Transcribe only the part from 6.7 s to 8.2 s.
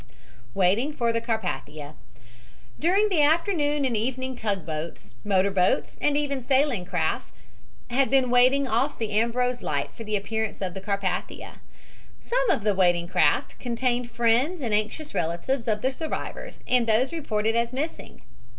craft, had